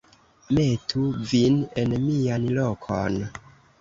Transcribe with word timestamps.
metu 0.55 1.03
vin 1.33 1.61
en 1.83 1.93
mian 2.07 2.49
lokon. 2.59 3.21